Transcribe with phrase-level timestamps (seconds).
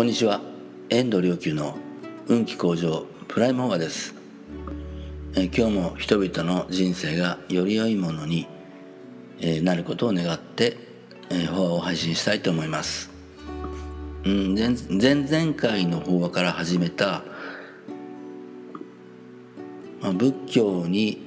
[0.00, 0.40] こんにちは。
[0.88, 1.76] 遠藤良久の
[2.26, 4.14] 運気向上プライムフォアです。
[5.36, 8.48] え今日も人々の人生がより良いものに、
[9.42, 10.78] えなることを願って、
[11.28, 13.10] え法話を配信したいと思います、
[14.24, 17.22] うん、前前々回の法話から始めた、
[20.00, 21.26] まあ、仏教に、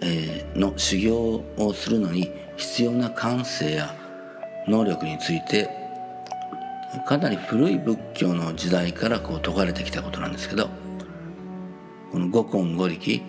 [0.00, 3.94] えー、の修行をするのに必要な感性や
[4.66, 5.83] 能力について
[7.06, 10.70] かなり古い仏教の時代からこう説かれてきたことなんですけど
[12.12, 13.22] この五根五力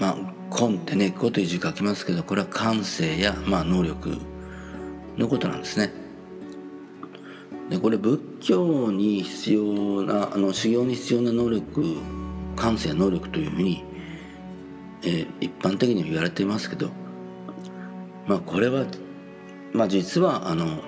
[0.00, 0.16] まあ
[0.50, 4.16] 根って根っこという字書きますけどこれは感性や、まあ、能力
[5.16, 5.92] のことなんですね。
[7.68, 11.96] でこれ仏教に必要なあの修行に必要な能力
[12.56, 13.84] 感性能力というふうに、
[15.02, 16.88] えー、一般的には言われていますけど
[18.26, 18.86] まあこれは
[19.72, 20.82] まあ実はあの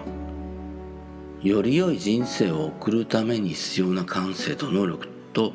[1.42, 5.54] より良い人生を送るために必要な感性と能力と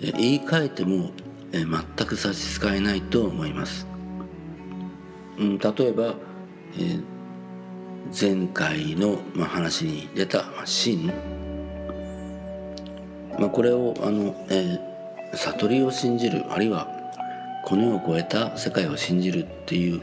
[0.00, 1.10] 言い換えても
[1.52, 3.86] 全く差し支えないと思います。
[5.38, 6.14] 例えば、
[8.18, 11.12] 前回の、話に出た「真」、
[13.52, 14.34] これをあの、
[15.34, 16.88] 悟りを信じるあるいは
[17.64, 20.00] この世を超えた世界を信じるっていう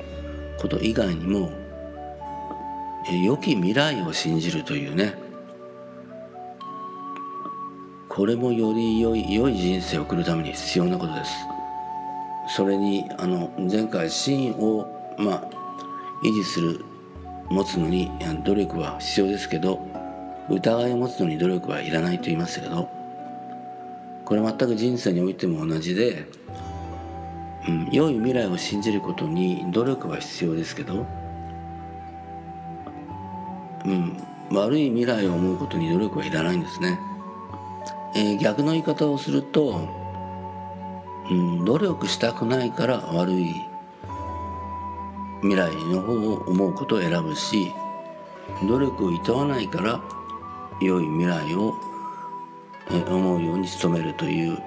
[0.59, 1.49] こと以外にも
[3.11, 5.15] 良き未来を信じるというね。
[8.07, 11.31] これもより良い良い人生を送るために必要なことです。
[12.47, 15.49] それにあの前回真をまあ
[16.23, 16.85] 維持する
[17.49, 18.11] 持つのに
[18.43, 19.79] 努力は必要ですけど
[20.49, 22.89] 疑いを持つのに努力はいらないと言いましたけど
[24.25, 26.25] これ全く人生においても同じで、
[27.67, 31.05] うん、良い未来を信じることに努力は必要ですけど
[33.86, 34.17] うん、
[34.52, 37.00] 悪い未来を思うことに努力はいらないんですね、
[38.16, 39.88] えー、逆の言い方をすると、
[41.30, 43.55] うん、努力したくないから悪い
[45.42, 47.73] 未来の方を思うことを選ぶし
[48.67, 50.02] 努力をいとわないから
[50.82, 51.73] 良い未来を
[52.89, 54.61] 思うように努めるという。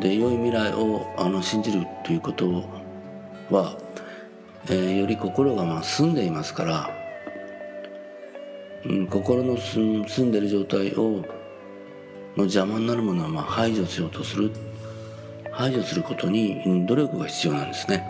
[0.00, 2.64] で良い未来をあの信じるということ
[3.50, 3.78] は
[4.68, 6.90] えー、より心がまあ澄んでいますから、
[8.84, 11.24] うん、心の澄んでる状態を
[12.36, 14.50] の邪魔になるものはまあ排除しようとする
[15.52, 18.04] 排除することに努力が必要なんですね。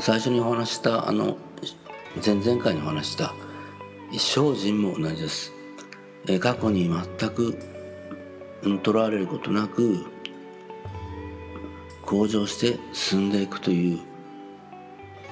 [0.00, 1.36] 最初にお話したあの
[2.24, 3.34] 前々回にお話した
[4.12, 5.52] 精進も同じです、
[6.26, 7.58] えー、過去に全く
[8.82, 10.06] とらわれることなく
[12.02, 14.09] 向上して進んでいくという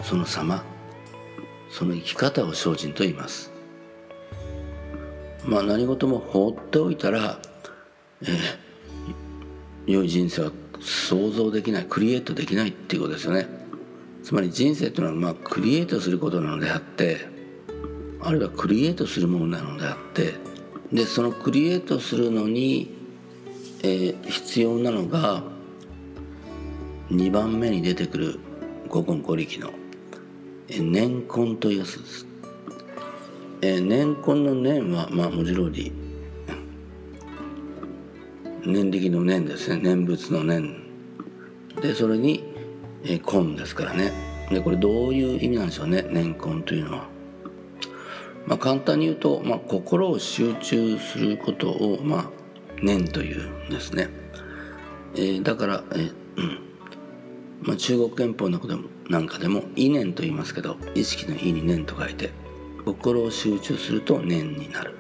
[0.03, 0.65] その様
[1.71, 3.53] その生き方を精進と言います。
[5.45, 7.39] まあ何事も放っておいたら、
[8.23, 13.47] えー、良い人生は想像できないクリエイトできないっていうことですよね。
[14.23, 17.19] つまり人生というのはまあクリエイトすることなのであって
[18.21, 20.35] あるいはクリエイトするものなのであって
[20.93, 22.95] でそのクリエイトするのに、
[23.83, 25.43] えー、必要なのが
[27.11, 28.41] 2番目に出てくる
[28.89, 29.71] 五根五力の
[30.69, 32.27] 年根というやつです。
[33.63, 35.93] え年根の年は、まあ、文字通り
[38.65, 40.77] 年力の年ですね念仏の年
[41.81, 42.45] でそれに、
[43.05, 44.13] え根ですからね
[44.51, 47.09] でこれどういう意味なんでしょうね年根というのは。
[48.47, 52.31] まあ、簡単に言うと、まあ、心を集中することを、まあ、
[52.83, 54.09] 念というんですね。
[55.15, 56.68] えー、だから、えーうん
[57.63, 62.31] まあ、中国憲法のこともなんかでも意念と言いますけど意識の意に念と書いて
[62.85, 64.97] 心を集中すると念になる、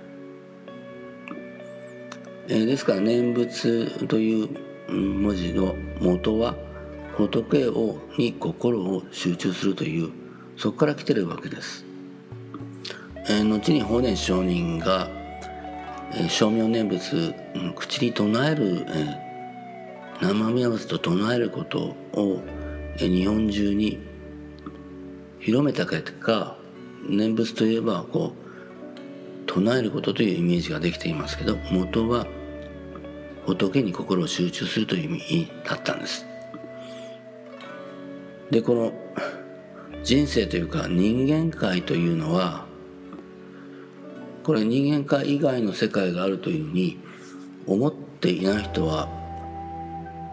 [2.48, 4.48] えー、ですから念仏という
[4.92, 6.56] 文字の元は
[7.16, 10.10] 仏をに心を集中するという
[10.56, 11.84] そこから来てるわけです、
[13.28, 15.08] えー、後に法然上人が、
[16.12, 17.34] えー、称名念仏、
[17.76, 19.27] 口に唱える、えー、
[20.20, 22.42] 生身合わせと唱えることを
[22.96, 23.98] 日本中に
[25.38, 26.56] 広めた結果
[27.08, 32.26] 念仏といえばこう唱えることというイメージができていますけど元は
[33.46, 36.26] 仏に心を集中するという意味だったんです。
[38.50, 38.92] でこの
[40.02, 42.66] 人生というか人間界というのは
[44.42, 46.98] これ人間界以外の世界があるというふうに
[47.66, 49.17] 思っていない人は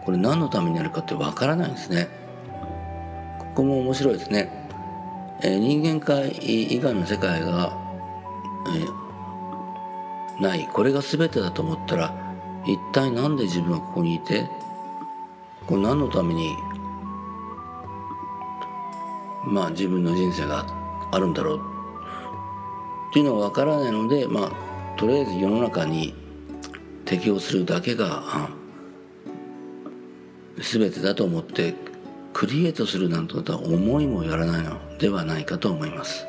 [0.06, 2.08] これ何のためにあるかってわからないんですね。
[3.38, 4.48] ここも面白いですね。
[5.42, 7.76] えー、人間界以外の世界が、
[8.68, 12.14] えー、ないこれが全てだと思ったら
[12.66, 14.48] 一体何で自分はここにいて？
[15.66, 16.56] これ何のために
[19.44, 20.64] まあ自分の人生が
[21.10, 21.60] あるんだろう？
[23.10, 26.14] っていうのは分からないのでまあとりあえず世の中に
[27.04, 28.22] 適応するだけが
[30.58, 31.74] 全てだと思って
[32.32, 36.26] クリエイトするなんてことは思いもやらないのではないかと思います。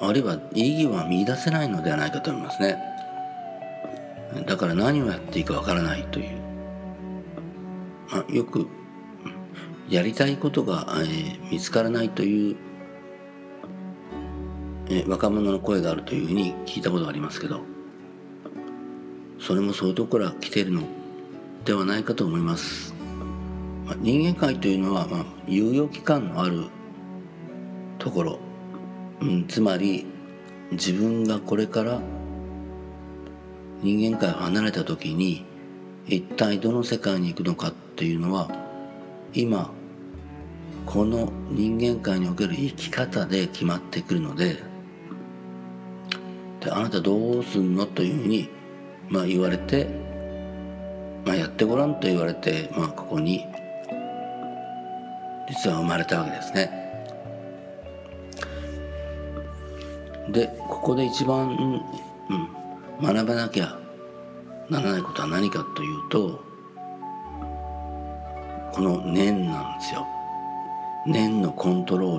[0.00, 2.78] あるいは意義は見出せないのではないかと思いますね。
[4.46, 6.38] だから何をやっていいかわからないという、
[8.10, 8.68] まあ、よく
[9.88, 12.56] やりたいことが、えー、見つからないという、
[14.88, 17.62] えー、若者の声があるというふうに聞いたことがありますけど
[19.40, 20.82] それもそういうところから来ているの
[21.64, 22.94] ではないかと思います、
[23.98, 26.66] 人間界というのは、まあ、猶予期間のある
[27.98, 28.38] ところ、
[29.20, 30.06] うん、つまり
[30.72, 32.00] 自分がこれから
[33.82, 35.44] 人間界を離れた時に
[36.06, 38.48] 一体どの世界に行くのかっていうのは
[39.32, 39.70] 今
[40.86, 44.62] この人間界における生き方で決まってくるので
[46.60, 48.48] であなたどうすんのというふうに、
[49.08, 49.88] まあ、言われて、
[51.24, 53.46] まあ、やってごらんと言われて、まあ、ここに
[55.50, 56.70] 実は生まれたわけですね。
[60.30, 61.82] でここで一番、
[62.30, 63.76] うん、学ばなきゃ
[64.68, 66.40] ならないことは何かというと
[68.72, 70.06] この念なんですよ。
[71.06, 72.16] 念のコントロ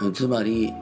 [0.00, 0.74] ールつまり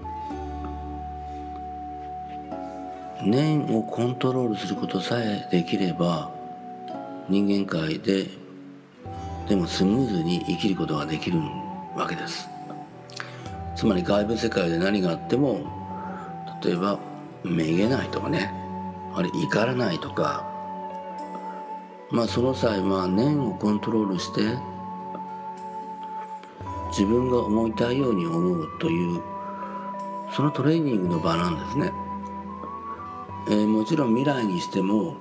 [3.22, 6.30] 念をコントロールすることさえできれば
[7.28, 8.28] 人間界で
[9.48, 11.40] でもスムーズに生きることができる
[11.96, 12.48] わけです。
[13.74, 15.60] つまり外部世界で何があっても
[16.62, 16.98] 例えば
[17.44, 18.52] めげないとかね。
[19.14, 20.46] あれ怒らないとか。
[22.10, 24.40] まあその際まあ念をコントロールして
[26.90, 29.22] 自分が思いたいように思うという
[30.34, 31.92] そのトレーニングの場なんですね、
[33.48, 35.16] えー、もちろん未来にしても、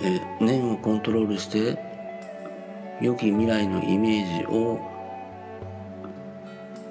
[0.00, 1.93] えー、念をコントロールして
[3.00, 4.80] 良き未来のイメージを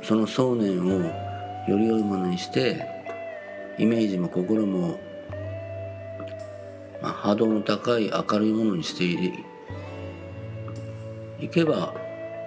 [0.01, 0.89] その想念を
[1.67, 2.85] より良いものにして
[3.77, 4.99] イメージも心も、
[7.01, 9.05] まあ、波動の高い明るいものにして
[11.43, 11.93] いけば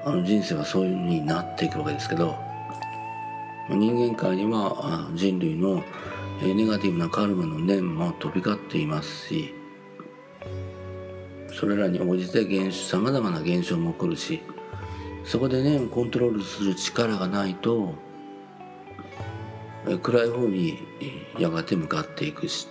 [0.04, 2.36] あの人生はそういうふうになっていくわけですけど
[3.70, 5.82] 人間界には人類の
[6.42, 9.54] ネガティブなカルマの念も飛び交っていますし
[11.58, 14.42] それらに応じてさまざまな現象も起こるし
[15.24, 17.94] そこで念をコントロールする力がないと
[20.02, 20.78] 暗い方に
[21.38, 22.68] やがて向かっていくし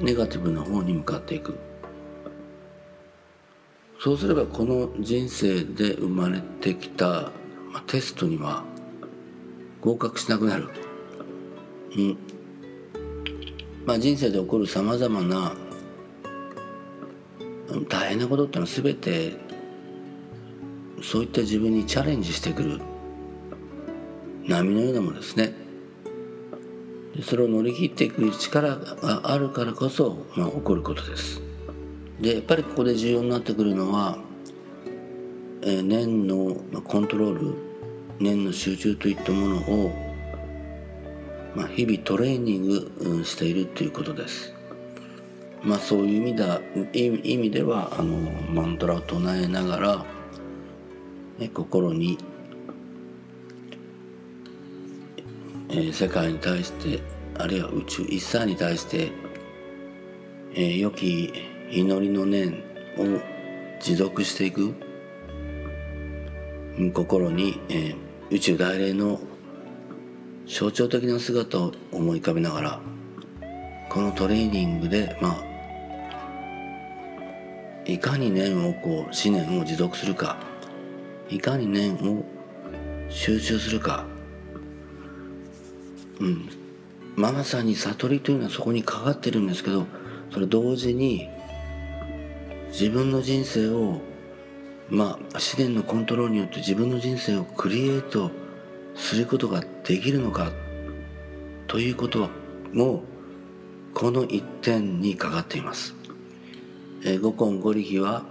[0.00, 1.56] ネガティブな方に向かっていく。
[4.00, 7.30] そうすればこの人生で生まれてきた、
[7.70, 8.64] まあ、テストには
[9.80, 10.68] 合格しなくなる、
[11.96, 12.18] うん。
[13.86, 15.54] まあ、人生で起こるさまざまな
[17.88, 19.36] 大変なことってのは全て
[21.02, 22.80] そういった自分にチャレンジしてくる
[24.46, 25.52] 波のようなものですね。
[27.22, 31.42] それを乗り切っていく力があるからこそ、まあ、起こることです。
[32.20, 34.16] でやっぱりここで重要になってくるのは、
[35.62, 37.54] えー、念のコントロール
[38.18, 39.92] 念の集中といったものを、
[41.54, 44.51] まあ、日々トレーニングしているということです。
[45.64, 46.60] まあそういう意味だ
[46.92, 48.16] 意味ではあの
[48.52, 50.04] マントラを唱えながら、
[51.38, 52.18] ね、心に、
[55.68, 57.00] えー、世界に対して
[57.38, 59.12] あるいは宇宙一切に対して、
[60.54, 61.32] えー、良き
[61.70, 62.64] 祈りの念
[62.98, 63.20] を
[63.80, 64.74] 持続していく
[66.92, 67.96] 心に、えー、
[68.30, 69.20] 宇宙大霊の
[70.46, 72.80] 象徴的な姿を思い浮かべながら
[73.88, 75.51] このトレーニングでまあ
[77.84, 80.36] いかに念をこう思念を持続するか。
[81.28, 82.24] いかに念を
[83.08, 84.04] 集中するか。
[86.20, 86.62] うん。
[87.16, 89.86] まさに悟りというのはそこにかかってるんですけど
[90.30, 91.28] それ同時に
[92.68, 94.00] 自分の人生を
[94.88, 98.30] まあ自然のコントロールによって自分の人生をクリエイト
[98.94, 100.52] することができるのか
[101.66, 102.30] ということ
[102.72, 103.02] も
[103.94, 105.94] この一点にかかっています。
[107.04, 108.22] えー、五根五力は、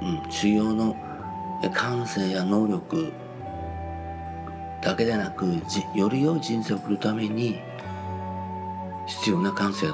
[0.00, 0.96] うん、修行の
[1.74, 3.12] 感性や能力
[4.82, 5.46] だけでなく
[5.94, 7.58] より良い人生を送るために
[9.06, 9.88] 必要な感性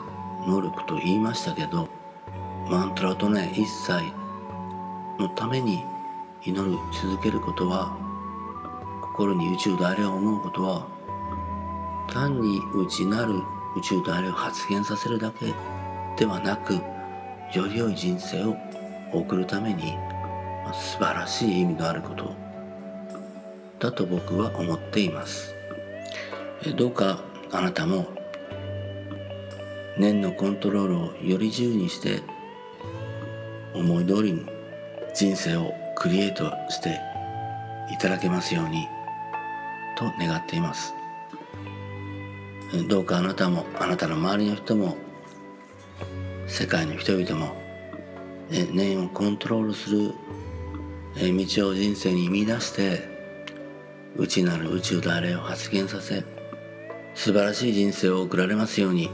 [0.46, 1.88] 能力と言いましたけど
[2.68, 3.92] マントラとね一切
[5.18, 5.84] のために
[6.44, 7.96] 祈る続けることは
[9.00, 10.86] 心に宇宙であれを思うことは
[12.08, 13.34] 単に内なる
[13.76, 15.54] 宇宙であれを発現させるだけ
[16.16, 16.80] ではなく
[17.54, 18.56] より良い人生を
[19.12, 19.94] 送るために
[20.72, 22.34] 素晴らしい意味のあること
[23.78, 25.54] だと僕は思っています。
[26.76, 28.06] どうかあなたも
[29.98, 32.22] 念のコントロールをより自由にして
[33.74, 34.46] 思い通りに
[35.14, 37.00] 人生をクリエイトして
[37.92, 38.88] いただけますように
[39.96, 40.94] と願っています。
[42.88, 44.96] どうかあなたもあなたの周りの人も
[46.46, 47.54] 世界の人々も
[48.50, 50.14] 念をコントロールする
[51.14, 53.08] 道を人生に見出して
[54.16, 56.24] 内なる宇宙であれを発現させ
[57.14, 59.10] 素晴らしい人生を送られますように。